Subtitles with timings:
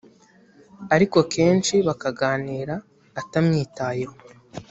[0.95, 2.75] ariko kenshi bakaganira
[3.21, 4.15] atamwitayeho